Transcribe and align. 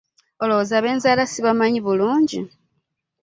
Olowooza 0.43 0.77
be 0.83 0.91
nzaala 0.97 1.23
sibamanyi 1.31 1.79
bulungi? 1.85 2.39